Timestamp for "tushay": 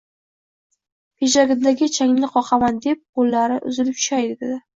4.03-4.29